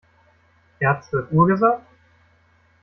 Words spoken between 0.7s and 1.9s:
Er hat zwölf Uhr gesagt?